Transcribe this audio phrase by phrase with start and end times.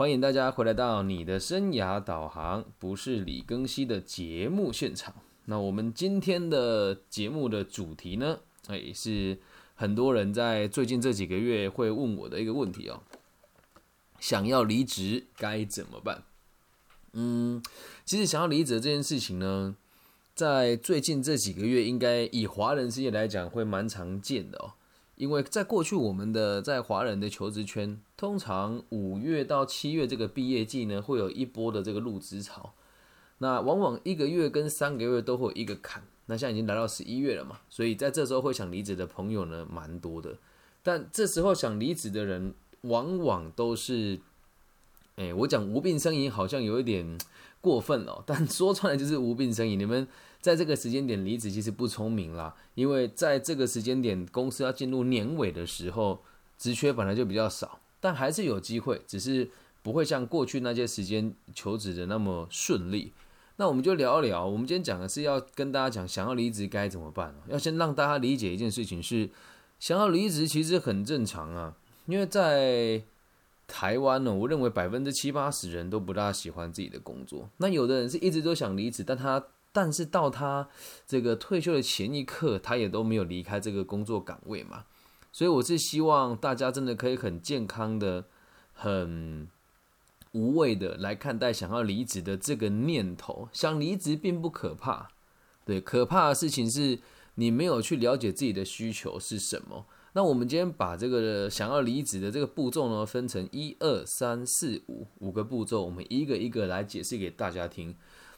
[0.00, 5.14] 欢迎大家回来到你的生涯导航，不是李庚希的节目现场。
[5.44, 9.38] 那我们今天的节目的主题呢，哎，是
[9.74, 13.02] 很多人在最近这几个月会问我的一个问题哦。
[14.18, 16.22] 想要离职该怎么办？
[17.12, 17.62] 嗯，
[18.06, 19.76] 其实想要离职这件事情呢，
[20.34, 24.72] 在最近这几个月，应该以华人世界来讲，会蛮常见的哦。
[25.20, 32.72] 因为在过去，我们的在华人的求职圈，通常五月到七月这个毕业季呢，会有一波的这个入职潮。
[33.36, 36.02] 那往往一个月跟三个月都会有一个坎。
[36.24, 40.38] 那现在已经来到十一月了嘛，所以在这时候会想离职的朋友呢，蛮多的。
[40.82, 44.18] 但这时候想离职的人，往往都是，
[45.20, 47.18] 哎，我讲无病呻吟好像有一点
[47.60, 49.78] 过分哦，但 说出来就是无病呻吟。
[49.78, 50.08] 你们
[50.40, 56.22] 在这个时间点离职其实不聪明啦，因为在这个时间点公司要进入年尾的时候，
[56.56, 59.50] 职缺本来就比较少，但还是有机会，只是
[59.82, 63.12] 不会像过去那些时间求职的那么顺利。
[63.56, 69.28] 那我们就聊一聊，我们今天讲的是要跟大家讲，想要离职该怎么办要先让大家理解一件事情是，
[69.78, 71.76] 想要离职其实很正常啊。
[72.06, 73.02] 因为在
[73.70, 77.48] 台湾呢，我认为百分之七八十人都不大喜欢自己的工作。
[77.58, 80.68] 那有的人是一直都想离职，但他但是到他
[81.06, 84.84] 这个退休的前一刻，他也都没有离开这个工作岗位嘛。
[85.30, 88.24] 所以我是希望大家真的可以很健康的、
[88.72, 89.48] 很
[90.32, 93.48] 无畏的来看待想要离职的这个念头。
[93.52, 95.08] 想离职并不可怕，
[95.64, 96.98] 对，可怕的事情是
[97.36, 99.86] 你没有去了解自己的需求是什么。
[100.12, 107.94] 那我们今天把这个想要离职的这个步骤呢，分成一二三四五五个步骤，我们一个一个来解释给大家听。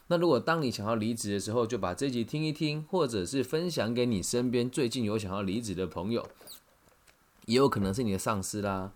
[0.07, 6.27] 那如果当你想要离职的时候，就把这集听一听，或者是分享给你身边最近有想要离职的朋友，
[7.45, 8.91] 也有可能是你的上司啦，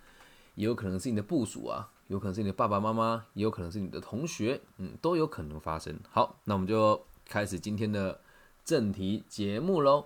[0.55, 5.98] 也有可能是你的部属啊，有可能是你的爸爸妈妈，也有可能是你的同学，嗯，都有可能发生。
[6.11, 8.20] 好，那我们就开始今天的
[8.64, 10.05] 正题节目喽。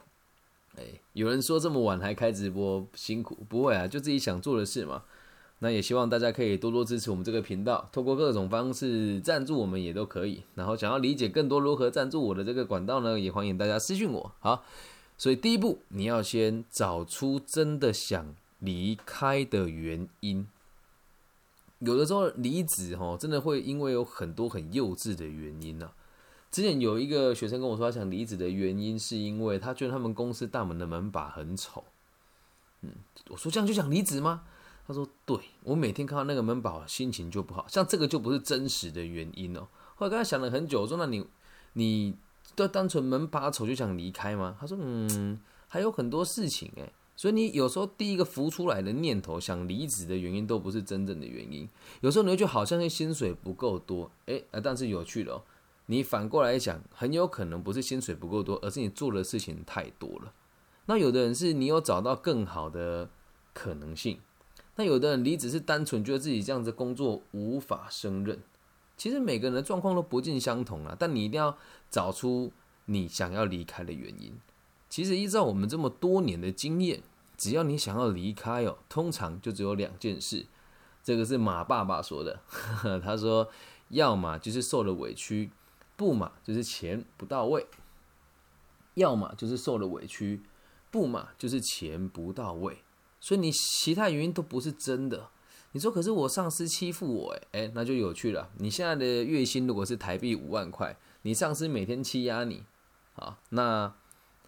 [0.77, 5.04] 哎，有人说这么晚还开直播辛苦，不会啊，就自己想做的事嘛。
[5.59, 10.42] 那也希望大家可以多多支持我们这个频道，透过各种方式赞助我们也都可以。
[10.55, 14.32] 然后想要理解更多如何赞助我的这个管道呢，也欢迎大家私信我。
[14.39, 14.64] 好，
[15.17, 20.48] 所以第一步你要先找出真的想离开的原因。
[21.77, 25.92] 有的时候离职哈，真的会因为有很多很幼稚的原因呢。
[26.52, 31.84] 之前有一个学生跟我说，他想离职的原因是因为他觉得他们公司大门的门把很丑。
[32.82, 32.92] 嗯，
[33.30, 34.44] 我说这样就想离职吗？
[34.86, 37.66] 他说对，我每天看到那个门把，心情就不好。
[37.70, 39.67] 像这个就不是真实的原因哦。
[39.95, 41.26] 后来跟他想了很久，我说那你
[41.73, 42.16] 你
[42.56, 44.58] 都单纯门把丑就想离开吗？
[44.60, 45.39] 他说嗯，
[45.70, 46.92] 还有很多事情诶。
[47.16, 51.70] 所以你有时候第一个浮出来的念头想离职的原因都不是真正的原因。
[52.02, 55.39] 有时候你会觉得好像是薪水不够多，诶，但是有趣的。
[55.91, 60.31] 你反过来讲，很有可能不是薪水不够多，而是你做的事情太多了。
[60.85, 63.09] 那有的人是你有找到更好的
[63.53, 64.21] 可能性，
[64.77, 68.39] 那有的人离职是单纯觉得自己这样子工作无法胜任。
[68.95, 71.57] 其实每个人的状况都不尽相同啊，但你一定要
[71.89, 72.53] 找出
[72.85, 74.39] 你想要离开的原因。
[74.87, 77.02] 其实依照我们这么多年的经验，
[77.35, 80.45] 只要你想要离开哦，通常就只有两件事。
[81.03, 82.39] 这个是马爸爸说的，
[83.03, 83.49] 他说，
[83.89, 85.52] 要么就是受了委屈。
[86.02, 87.62] 不嘛，就是钱不到位；
[88.95, 90.42] 要么就是受了委屈，
[90.89, 92.80] 不嘛就是钱不到位。
[93.20, 95.30] 所以你其他原因都不是真的。
[95.73, 98.50] 你说，可是我上司欺负我，诶，那就有趣了。
[98.58, 102.64] 你现在的月薪如果是台币五万块，你上司每天欺压你，
[103.14, 103.94] 啊，那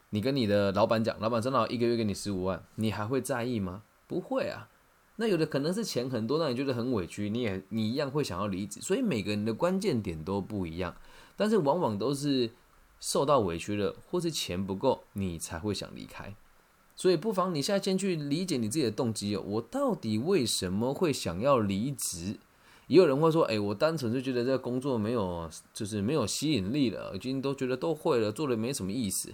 [0.09, 3.83] 你跟你的老板讲，老板正好一个月给你十五万，你还会在意吗？
[4.07, 4.69] 不会啊。
[5.17, 8.81] 那有的可能是钱很多，让你觉得很委屈，你也你一样会想要离职。
[8.81, 10.95] 所以每个人的关键点都不一样。
[11.43, 12.49] 但是往往都是
[13.01, 16.33] 受到委屈了，或是钱不够，你才会想离开。
[16.95, 22.37] 所以不妨你现在先去理解你自己的动机哦，我到底为什么会想要离职？
[22.87, 29.33] 也有人会说，哎，我单纯就觉得这个工作没有，就是没有吸引力了，已经都觉得都会了，做了没什么意思。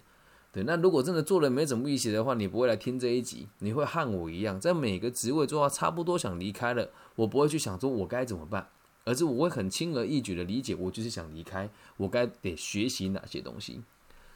[0.52, 8.68] 对，那如果真的做了没什么意思的话，你不会来听这一集，你会和我一样，在每个职位做到差不多想离开了，我不会去想说我该怎么办。
[9.10, 11.68] 而是我会很轻而易举的理解，我就是想离开，
[11.98, 13.82] 我该得学习哪些东西。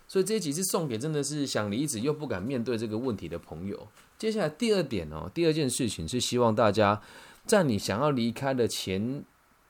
[0.08, 3.88] 所以这几次送给真的是想离职又不敢面对这个问题的朋友。
[4.18, 7.00] 接下来第二点哦，第二件事情是希望大家
[7.46, 9.24] 在你想要离开的前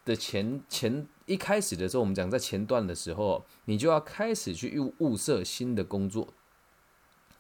[0.05, 6.33] 的前前一开始的时候，我们讲在前段的时候，你就要开始去物物色新的工作，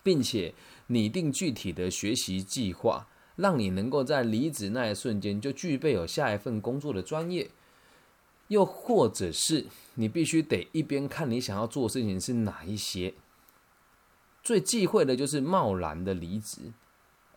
[0.03, 0.53] 并且
[0.87, 3.07] 拟定具体的学习计划。
[3.35, 7.49] 让你能够在离职那一瞬间就具备有下一份工作的专业，
[8.47, 9.65] 又或者是
[9.95, 13.13] 你必须得一边看你想要做事情是哪一些。
[14.43, 16.73] 最忌讳的就是贸然的离职，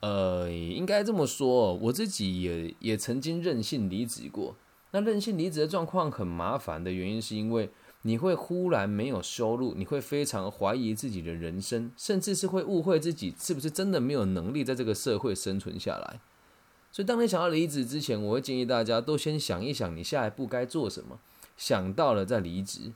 [0.00, 4.56] 呃，应该这么说，我自己也也曾经任性离职过。
[4.90, 7.70] 那任性离职的状况很麻烦的原因，是因为
[8.06, 16.20] 你会忽然没有收入，你会非常怀疑自己的人生，甚至是会误会自己是不是真的没有能力在这个社会生存下来。
[16.92, 21.18] 所以，当你想要离职之前，我会建议大家都先想一想你下一步该做什么，
[21.56, 22.92] 想到了再离职。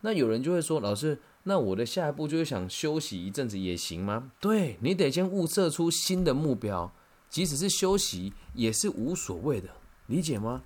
[0.00, 1.18] 那有人就会说，老师。
[1.46, 4.32] 那我的下一步就是想休息一阵子也行吗？
[4.40, 6.90] 对你得先物色出新的目标，
[7.28, 9.68] 即使是休息也是无所谓的，
[10.06, 10.62] 理解吗？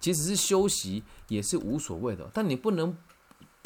[0.00, 2.96] 即使是休息也是无所谓的，但你不能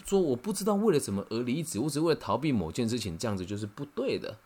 [0.05, 4.39] 说我不知道为了什么而离职，我只是为了逃避某件事情，这样子就是不对的，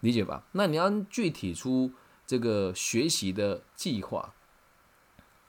[0.00, 0.44] 理解吧？
[0.52, 1.90] 那你要具体出
[2.26, 4.34] 这个学习的计划，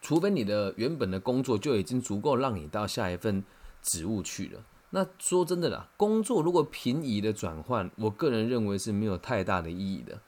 [0.02, 3.44] 除非你的原本的工作就已经足够让你到下一份
[3.82, 4.64] 职务去了。
[4.92, 10.22] 那说真的啦，工作如果平移的转换，我个人认为是没有太大的意义的，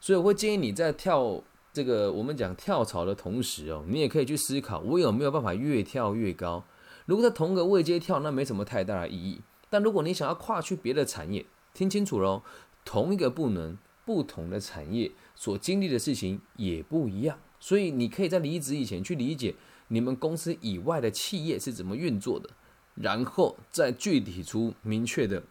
[0.00, 1.42] 所以我会建议你在跳
[1.72, 6.64] 这个我们讲跳槽的同时哦，你也可以去思考，我有没有办法越跳越高。
[7.12, 9.42] 如果在同个位阶跳，那没什么太大的意义。
[9.68, 11.44] 但如果你想要跨去别的产业，
[11.74, 12.42] 听清楚喽，
[12.86, 13.76] 同一个不能
[14.06, 19.54] 不同的产业所经历的事情也不一样，所以你可以在离职以前去理解
[19.88, 22.48] 你们公司以外的企业是怎么运作的。
[22.94, 25.42] 然后再具体出明确的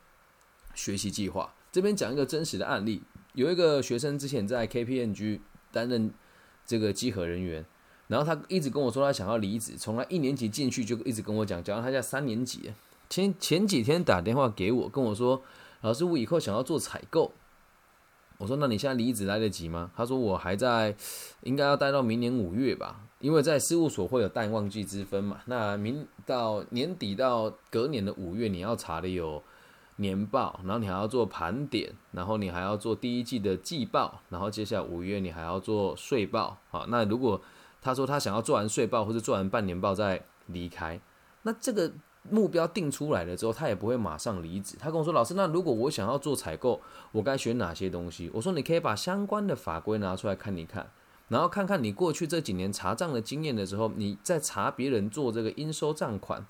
[0.73, 1.53] 学习计划。
[1.71, 3.03] 这边讲一个真实的案例，
[3.33, 5.41] 有一个学生之前在 KPMG
[5.71, 6.11] 担任
[6.65, 7.63] 这个稽核人员，
[8.11, 12.69] 然后他一直跟我说他想要离职，从来一年级进去就一直跟我讲，讲到他现在三年级。
[13.09, 15.41] 前前几天打电话给我，跟我说
[15.79, 17.31] ：“老师，我以后想要做采购。”
[18.37, 20.93] 我说：“那你现在离职来得及吗？”他说：“我还在，
[21.43, 29.41] 应该要待到明年五月吧。”因为在事务所会有淡旺季之分嘛，那明到年底到隔年的五月，你要查的有
[29.97, 36.57] 年报，然后你还要做盘点，然后你还要做第一季的季报，然后接下来五月你还要做税报。
[36.71, 37.39] 好，那如果
[37.81, 41.01] 他说他想要做完税报或者做完半年报再离开，
[41.41, 41.91] 那这个
[42.29, 44.77] 目标定出来了之后，他也不会马上离职。
[44.79, 46.79] 他跟我说：“老师，那如果我想要做采购，
[47.11, 50.91] 我该选哪些东西？”我说：“你可以把相关的法规拿出来看一看。”
[51.29, 56.45] 然后看看你过去这几年查账的经验的时候，你在查别人做这个应收账款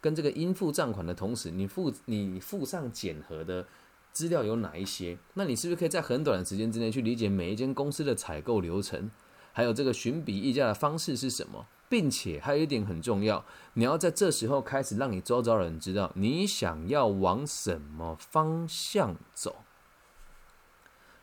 [0.00, 3.64] 跟这个应付账款的同时，你附你附上检核的
[4.12, 5.16] 资料有哪一些？
[5.34, 9.10] 那你是不是可以在很短的时间之内去理解每一间公司的采购流程，
[9.56, 11.66] 还有这个寻比议价的方式是什么？
[11.88, 13.42] 并且还有一点很重要，
[13.72, 19.56] 你要在这时候开始让你周遭人知道你想要往什么方向走，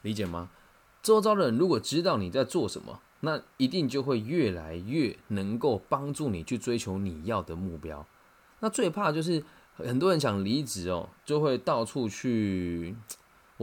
[0.01, 0.49] 理解吗？
[1.03, 8.03] 周遭的人如果知道你在做什么，那一定就会越来越能够帮助你去追求你要的目标。
[8.61, 9.43] 那最怕就是
[9.75, 12.95] 很多人想离职哦，就会到处去。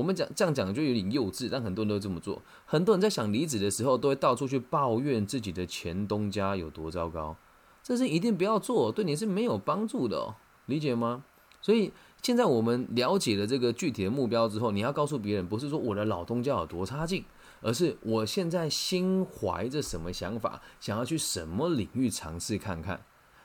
[0.01, 2.41] 我们讲这样讲就有点幼稚，但很多人都这么做。
[2.65, 7.37] 很多人在想离职的时候，都会到处去抱怨自己的前东家有多糟糕。
[7.83, 11.25] 这是一定不要做，对你是没有帮助的哦，理解吗？
[11.61, 11.93] 所以。
[12.23, 17.25] 现在我们了解了这个具体的目标之后，你要告诉别人，不是说我的老东家有多差劲，
[17.63, 23.01] 而是我现在心怀着什么想法，想要去什么领域尝试看看。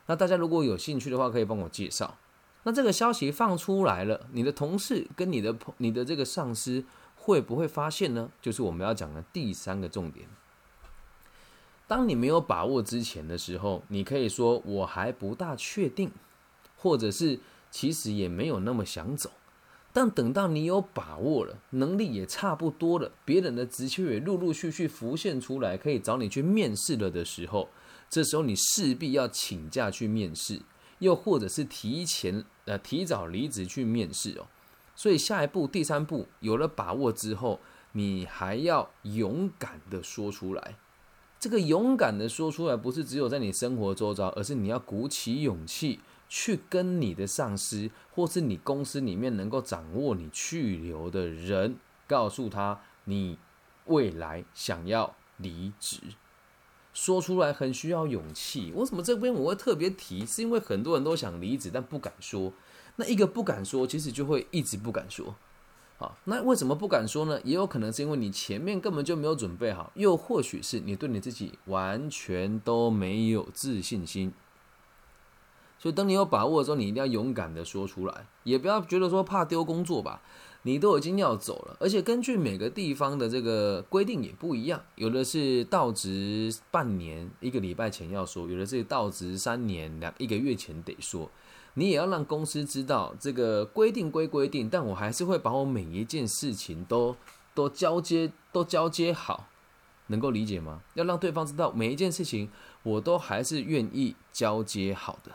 [0.08, 2.18] 那大家如果有兴趣的话，可以帮我介绍。
[2.66, 6.84] 那这个消息放出来了，你的同事跟你的朋、你的这个上司
[7.16, 8.30] 会不会发现呢？
[8.42, 10.28] 就是我们要讲的第三个重点。
[11.88, 16.12] 当你没有把握之前的时候，你可以说我还不大确定，
[16.76, 17.40] 或者是。
[17.72, 19.30] 其实也没有那么想走，
[19.92, 27.68] 但等到你有把握了，能力也差不多了，别人的职缺也陆陆续续浮现出来，可以找你去面试了的时候，
[28.10, 30.62] 这时候你势必要请假去面试，
[31.00, 34.48] 又或者是提前呃提早离职去面试哦。
[34.96, 37.60] 所以下一步第三步有了把握之后，
[37.94, 40.76] 你还要勇敢的说出来。
[41.40, 46.00] 这个勇敢的说出来，不是只有在你生活周遭，而是你要鼓起勇气。
[46.28, 53.38] 去跟你的上司，或是你公司里面能够掌握你去留的人，告诉他你
[53.86, 56.00] 未来想要离职，
[56.96, 58.72] 说出来很需要勇气。
[58.74, 60.26] 为什么这边我会特别提？
[60.26, 62.52] 是因为很多人都想离职，但不敢说。
[62.96, 65.36] 那一个不敢说，其实就会一直不敢说。
[65.98, 67.40] 好，那为什么不敢说呢？
[67.44, 74.34] 也有可能是因为你前面根本就没有准备好，又或许是你对你自己完全都没有自信心。
[75.78, 80.22] 所以，等你有把握的时候，你一定要勇敢的说出来，也不要觉得说怕丢工作吧。
[80.68, 91.30] 你都已经要走了，而且根据每个地方的这个规定也不一样，有的是到职半年一个礼拜前要说，有的是到职三年两一个月前得说。
[91.76, 97.16] 你也要让公司知道，这个规定归规定，但我还是会把我每一件事情都
[97.54, 99.48] 都交接都交接好，
[100.08, 100.82] 能够理解吗？
[100.96, 102.50] 要让对方知道每一件事情
[102.82, 105.34] 我都还是愿意交接好的。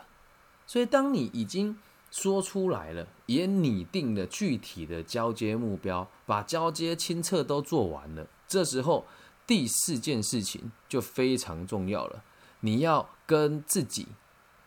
[0.67, 1.77] 所以，当你已经
[2.11, 9.07] 说出来了，也拟定了具体的交接目标，把交接清册都做完了，这时候
[9.47, 12.23] 第四件事情就非常重要了，
[12.59, 14.09] 你要跟自己。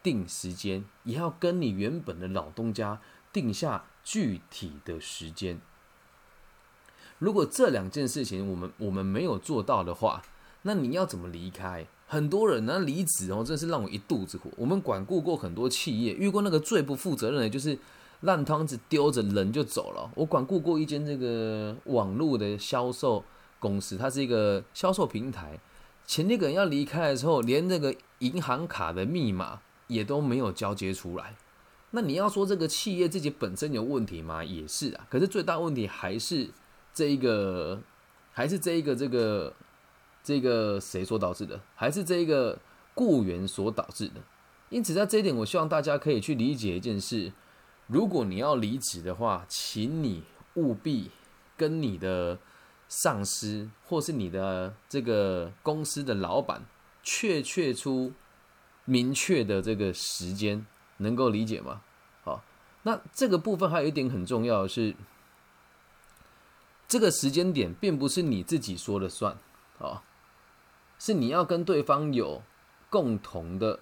[0.02, 3.00] 定时间也要跟你原本的老东家
[3.32, 5.62] 定下具体的时间。
[7.18, 10.22] 如果这两件事情我们我们没有做到的话，
[10.64, 11.87] 那你要怎么离开？
[12.06, 14.50] 很多人呢离职哦，真是让我一肚子火。
[14.56, 17.78] 我们管顾过很多企业，遇过那个最不负责任的，就是
[18.21, 20.11] 烂汤子丢着人就走了。
[20.14, 23.25] 我管顾过一间这个网络的销售
[23.61, 25.59] 公司，它是一个销售平台。
[26.04, 29.61] 前那个人要离开的时候，连那个银行卡的密码。
[29.87, 31.37] 也都没有交接出来，
[31.90, 34.42] 那你要说这个企业自己本身有问题吗？
[34.42, 36.49] 也是啊，可是最大问题还是
[36.94, 37.78] 这一个，
[38.33, 39.52] 还是这一个这个
[40.25, 41.61] 这个谁所导致的？
[41.76, 42.59] 还是这一个
[42.95, 44.14] 雇员所导致的？
[44.71, 47.33] 因此，在这一点，我希望大家可以去理解一件事：
[47.87, 51.12] 如果你要离职的话，请你务必
[51.57, 52.38] 跟你的
[52.88, 56.64] 上司或是你的这个公司的老板
[57.04, 58.12] 确确出。
[58.87, 60.66] 明确的这个时间
[60.99, 61.81] 能够理解吗？
[62.23, 62.45] 好，
[62.83, 64.95] 那这个部分还有一点很重要的是，
[66.87, 69.38] 这个时间点并不是你自己说了算，
[69.78, 70.02] 啊，
[71.04, 72.42] 是你要跟对方有
[72.88, 73.78] 共同的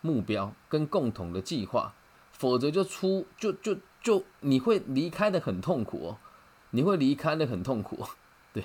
[0.00, 1.94] 目标跟共同的计划，
[2.32, 6.18] 否则就出就就就你会离开的很痛苦哦，
[6.70, 8.04] 你会离开的很痛苦，
[8.52, 8.64] 对，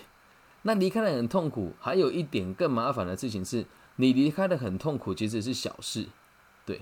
[0.64, 3.68] 那离开的很痛苦，还有一点更麻烦的事情是。
[3.98, 6.08] 你离开的很痛苦，其实是小事，
[6.66, 6.82] 对，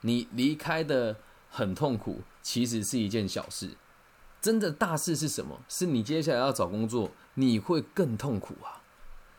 [0.00, 1.16] 你离开的
[1.50, 3.76] 很痛苦，其实是一件小事。
[4.40, 5.60] 真的大事是什么？
[5.68, 8.80] 是你接下来要找工作，你会更痛苦啊。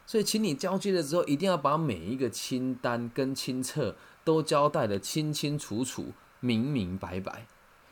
[0.05, 7.47] 所以，请你交接的时候，一定要把每一个清单跟清册都交代的清清楚楚、明明白白，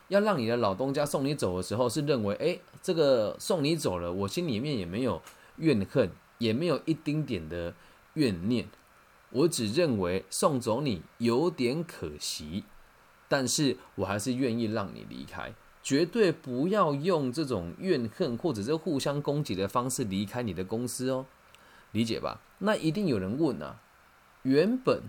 [0.08, 5.20] 要让你的老东家送你走的时候，是认为，哎，这个送你走了，我心里面也没有
[5.56, 7.74] 怨恨，也没有一丁点的
[8.14, 8.68] 怨念。
[9.30, 12.62] 我只认为送走你有点可惜，
[13.26, 15.52] 但是我还是愿意让你离开，
[15.82, 21.26] 绝对不要用这种怨恨或者是互相攻击的方式离开你的公司哦，
[21.94, 22.40] 理解吧？
[22.58, 23.80] 那一定有人问啊，
[24.42, 25.00] 原本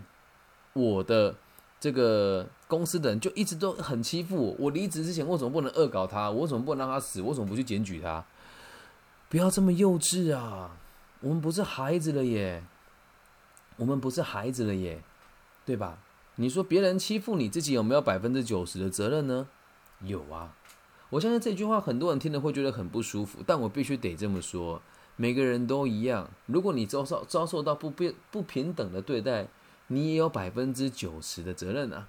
[0.72, 1.34] 我的
[1.78, 6.30] 这个公司的人就一直都很欺负我，我离职之前为什么不能恶搞他？
[6.30, 7.20] 我怎么不能让他死？
[7.20, 8.24] 我怎么不去检举他？
[9.28, 10.78] 不要这么幼稚啊！
[11.20, 12.62] 我们不是孩子了耶。
[13.76, 15.02] 我们不是孩子了耶，
[15.66, 15.98] 对吧？
[16.36, 19.48] 你说别人欺负你自己有没有百分之九十的责任呢？
[20.00, 20.54] 有啊，
[21.10, 24.80] 我相信这句话很多人听了会觉得很不舒服，但我必须得这么说：
[25.16, 26.30] 每个人都一样。
[26.46, 29.48] 如果你遭受遭受到不不不平等的对待，
[29.88, 32.08] 你也有百分之九十的责任啊。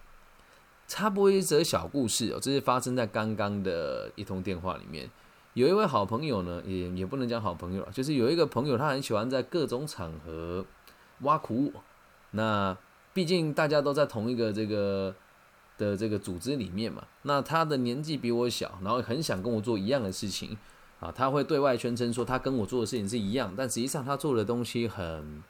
[0.88, 5.10] 插播一则小故事哦，这是发生在刚刚的一通电话里面。
[5.54, 10.66] 有一位好朋友呢，也也不能讲好朋友了，就是有一个朋友，他很喜欢在各种场合。
[11.22, 11.84] 挖苦我，
[12.30, 12.78] 那
[13.12, 15.16] 毕竟大家都在同一个这个
[15.80, 17.04] 的这个组织里面嘛。
[17.24, 20.56] 那他的年纪比我小，然后很想跟我做一样的事情
[21.00, 21.12] 啊。
[21.12, 25.44] 他会对外宣称说他跟我做的事情是一样，但实际上他做的东西很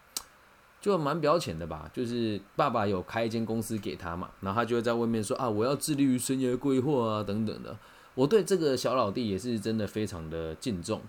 [0.79, 1.89] 就蛮表浅的吧。
[1.93, 7.77] 就是爸爸有开一间公司给他嘛，然后他就会在外面说啊，我要致力于生涯规划啊等等的。
[8.15, 11.01] 我对这个小老弟也是真的非常的敬重。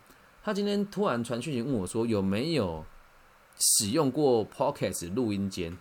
[0.42, 2.84] 他今天突然传讯息问我说有没有。
[3.60, 5.76] 使用过 Podcast 录音间，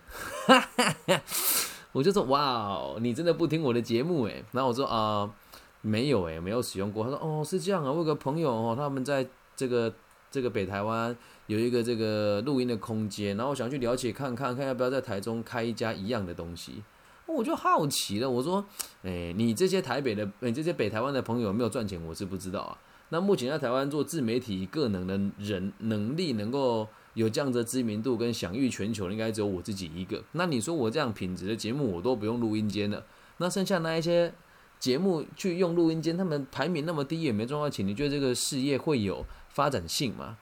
[1.94, 4.44] 我就说哇哦，你真的不听我的节目诶。
[4.50, 5.32] 然后我说啊，
[5.80, 7.04] 没有诶，没有使用过。
[7.04, 9.92] 他说哦，是这样啊，我有个朋友哦，他们在这个
[10.30, 11.16] 这个北台湾
[11.46, 16.82] 有一个这个录音的空间，然后我想去了解看看，看要不要在台中开一家一样的东西。
[17.26, 18.64] 我就好奇了，我说，
[19.02, 22.00] 诶，你这些台北的，你这些北台湾的朋友有没有赚钱？
[22.06, 22.78] 我是不知道啊。
[23.10, 26.88] 那目前在台湾做自媒体，各能的人能力能够。
[27.14, 30.22] 有这样的知名度跟享誉全球，应该只有我自己一个。
[30.32, 33.04] 那你说我这样品质的节目，我都不用录音间了。
[33.38, 34.32] 那剩下那一些
[34.78, 37.86] 节目去用录音间，他们排名那么低，也没赚到钱。
[37.86, 40.36] 你觉得这个事业会有发展性吗？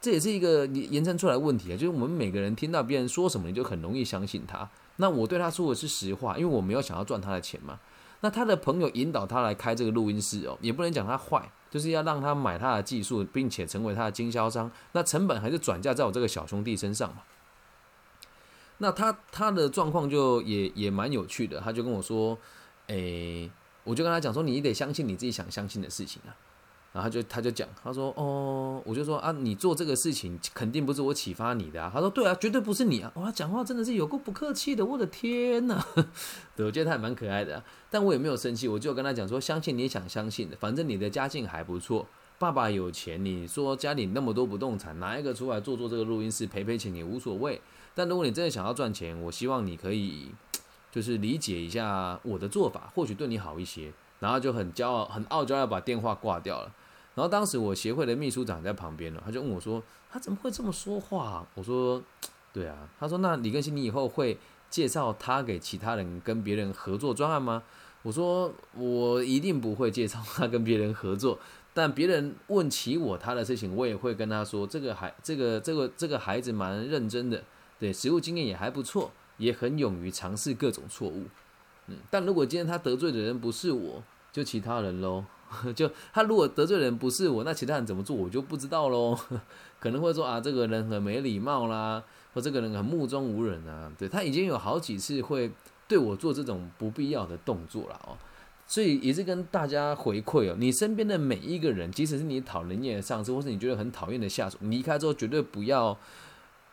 [0.00, 1.76] 这也是一个延伸出来的问题啊。
[1.76, 4.68] 就是我们每个人听到别人说什么，你就很容易相信他。
[4.96, 7.78] 那我对他说的是实话，因为我没有想要赚他的钱嘛。
[8.20, 14.70] 那他的朋友引导他来开这个录音室哦，也不能讲他坏，就是要让他买他的技术，并且成为他的经销商。
[14.92, 17.22] 那成本还是转嫁在我这个小兄弟身上嘛。
[18.76, 22.36] 那他他的状况就也也蛮有趣的，他就跟我说，
[22.88, 23.50] 诶，
[23.84, 26.36] 我就跟他讲说，你得相信你自己想相信的事情啊。
[26.92, 31.88] 然后他就他就讲，他说哦，我就说啊，你做这个事情肯定不是我启发你的啊。
[31.94, 33.12] 他说对啊，绝对不是你啊。
[33.14, 35.80] 哇，讲话真的是有够不客气的，我的天呐！
[36.56, 42.04] 对，我觉得他还蛮可爱的，但我也没有生气，我就跟他讲说，相信你想相信的，反正你的家境还不错，
[42.40, 47.60] 爸爸有钱，你说家里那么多不动产，拿一个出来做做这个录音室赔赔钱也无所谓。
[47.94, 50.32] 但如果你真的想要赚钱，我希望你可以
[50.90, 53.92] 就是理解一下我的做法，或许对你好一些。
[54.20, 56.70] 然后就很骄傲、很傲娇要把电话挂掉了。
[57.14, 59.82] 然后当时我协会的秘书长在旁边了，他就问我说
[60.12, 62.02] ：“他怎么会这么说话？”我说
[62.52, 64.36] ：“对啊。”他说：“那李根新，你以后会
[64.68, 67.62] 介绍他给其他人跟别人合作专案吗？”
[68.02, 71.38] 我说：“我一定不会介绍他跟别人合作，
[71.72, 77.42] 但别人问起我他的事情，我也会跟他说，这个孩这个这个这个孩子蛮认真的，
[77.78, 81.24] 对，实务经验也还不错，也很勇于尝试各种错误。
[81.88, 85.24] 嗯，但如果今天他得罪的人不是我，就其他人喽。
[85.74, 89.18] ”就他如果得罪人不是我，那其他人怎么做我就不知道喽。
[89.80, 92.00] 可能会说啊，这个人很没礼貌啦，
[92.32, 93.90] 或这个人很目中无人啊。
[93.98, 95.50] 对他已经有好几次会
[95.88, 98.16] 对我做这种不必要的动作了哦。
[98.68, 105.98] 所以也是跟大家回馈哦，你身边的每一个人，即使是你讨人厌的上司，或是你觉得很讨厌的下属，离开之后绝对不要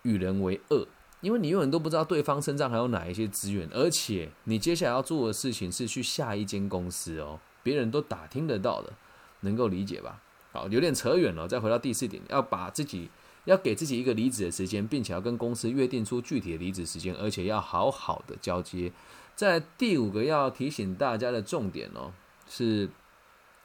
[0.03, 0.85] 与人为恶，
[1.21, 7.39] 因为你永远都不知道对方身上还有哪一些资源，而且你接下来要做的事情是去下一间公司哦。
[7.63, 8.93] 别人都打听得到的，
[9.41, 10.21] 能够理解吧？
[10.53, 11.47] 好，有点扯远了。
[11.47, 13.09] 再回到第四点，要把自己
[13.45, 18.91] 要给自己一个离职的时间，并且要跟公司约定出具体的离职时间，而且要好好的交接。
[19.35, 22.13] 在第五个要提醒大家的重点哦，
[22.47, 22.89] 是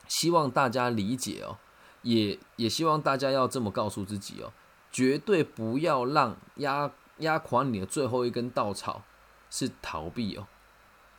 [0.09, 1.57] 希望大家理解哦，
[2.03, 4.53] 也也希望大家要这么告诉自己哦，
[4.91, 9.03] 绝对不要让压压垮你的最后一根稻草
[9.51, 10.47] 是逃避哦。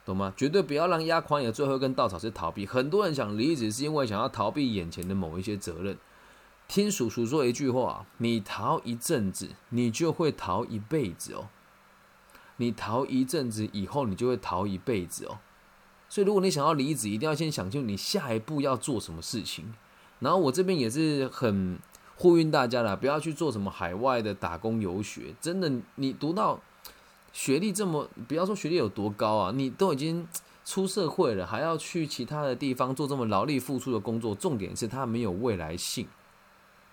[0.05, 0.33] 懂吗？
[0.35, 2.65] 绝对不要让压垮你的最后一根稻草是逃避。
[2.65, 5.97] 很多人想离职，是因为想要逃避眼前的某一些责任。
[6.67, 11.47] 听叔叔说一句话：你逃一阵子，你就会逃一辈子哦。
[12.57, 15.39] 你逃一阵子以后，你就会逃一辈子哦。
[16.09, 19.73] 所以，如果你想要离职，一定要先想清楚你下一步要做什么事情。
[20.19, 21.79] 然后，我这边也是很
[22.15, 25.33] 呼吁大家啦，不要去做什么海外的打工游学。
[25.41, 26.59] 真的，你读到。
[27.35, 30.27] 学历这么，不要说学历有多高啊，你都已经
[30.63, 36.07] 出社会了，还要去其他的地方做这么劳力付出的工作，重点是他没有未来性。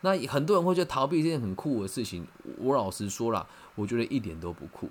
[0.01, 4.89] 那很多人会觉得逃避一件很酷的事情，我老实说了，我觉得一点都不酷，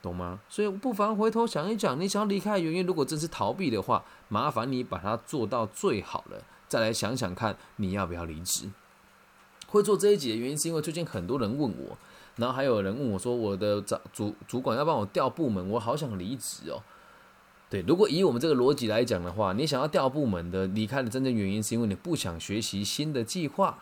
[0.00, 0.38] 懂吗？
[0.48, 8.70] 所以不妨回头想一想，你想要离开的原因，如果真是逃避的话，麻烦你把它做到最好了，再来想想看你要不要离职。
[9.74, 11.98] 会做这一集的原因，是因为最近很多人问我。
[12.36, 16.82] 然后还有人问我说：“我的主主主管要帮我调部门，我好想离职哦。”
[17.70, 23.78] 对，如果以我们这个逻辑来讲的话，你想要调部门的离开的真正原因，是因为你不想学习新的计划，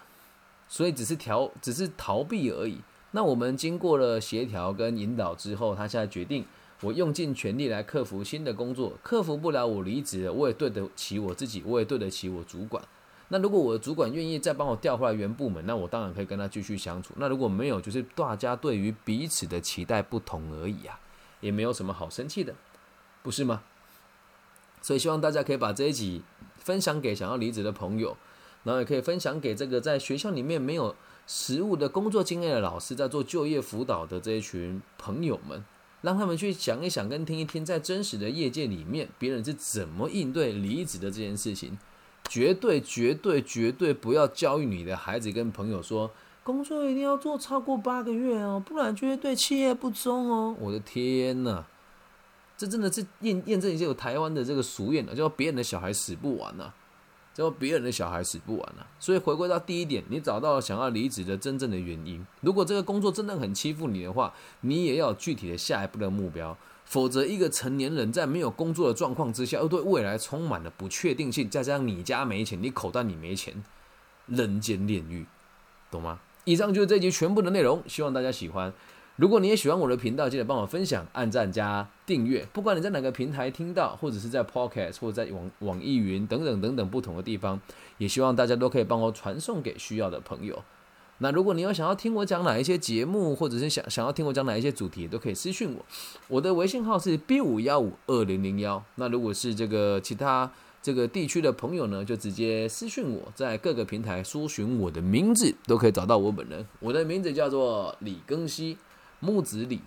[0.68, 2.78] 所以只是调只是逃避而已。
[3.12, 6.44] 那我们经过了协调跟引导之后，他现在决定，
[6.82, 12.82] 我用尽全力来克服新的工作，克服不了我离职了，我也对得起我自己，我也对得起我主管。
[13.32, 17.14] 那如果我的主管愿意再帮我调回来原部门，那我当然可以跟他继续相处。
[17.16, 21.00] 那如果没有，就是大家对于彼此的期待不同而已啊，
[21.40, 22.54] 也没有什么好生气的，
[23.22, 23.62] 不是吗？
[24.82, 26.22] 所以希望大家可以把这一集
[26.58, 28.14] 分享给想要离职的朋友，
[28.64, 30.94] 然后也可以分享给这个在学校里面没有
[31.26, 35.64] 实务的工作经验的老师，在做就业辅导的这一群朋友们，
[36.02, 41.78] 让他们去想一想跟听一听，在真实的业界里面，别人是怎么应对离职的这件事情。
[42.32, 46.10] 绝对绝对绝对不要教育你的孩子跟朋友说，
[46.42, 50.56] 工作一定要做超过八个月哦，不然就会对企业不忠哦。
[50.58, 51.62] 我的天呐，
[52.56, 56.72] 这真的是验验证一下有台湾的这个俗谚了，叫别人的小孩死不完呐，
[57.34, 58.86] 叫别人的小孩死不完呐。
[58.98, 62.26] 所以回归到第一点，你找到想要离职的真正的原因。
[62.40, 66.56] 如果这个工作真的很欺负你的话，你也要有具体的下一步的目标。
[66.92, 73.64] 否则，一个成年人在没有工作的状况之下，又对未来充满了不确定性，再加上你家没钱，你口袋里没钱，
[74.26, 75.24] 人间炼狱，
[75.90, 76.20] 懂吗？
[76.44, 78.70] 以上就是这集全部的内容，希望大家喜欢。
[79.16, 82.46] 如果你也喜欢我的频道，记得帮我分享、按赞加订阅。
[82.52, 87.58] 不管你在哪个平台听到，或者是在 Podcast 或者在网网易云等等等等不同的地方，
[87.96, 90.62] 也希望大家都可以帮我传送给需要的朋友。
[91.18, 95.84] 那如果你有想要听我讲哪一些节目，或者是想想要听我讲哪一些主题，都可以私讯我。
[96.26, 98.82] 我的微信号是 B 五幺五二零零幺。
[98.96, 100.50] 那如果是这个其他
[100.82, 106.66] 这个地区的朋友呢，就直接私讯我，在各个平台搜寻我的名字，都可以找到我本人。
[106.80, 108.76] 我的名字叫做李庚希，
[109.20, 109.80] 木子李，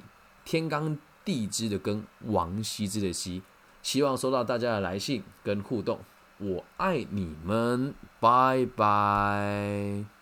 [0.45, 3.41] 天罡地支的庚，王羲之的羲。
[3.83, 5.99] 希望收到大家的来信跟互动。
[6.38, 10.14] 我爱你们，拜拜。